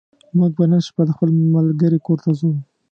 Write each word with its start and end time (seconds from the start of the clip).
موږ 0.37 0.51
به 0.57 0.65
نن 0.71 0.81
شپه 0.87 1.03
د 1.07 1.09
خپل 1.15 1.29
ملګرې 1.55 1.99
کور 2.05 2.17
ته 2.25 2.31
ځو 2.39 2.51